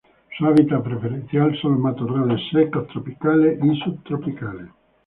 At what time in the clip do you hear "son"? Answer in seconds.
1.61-1.73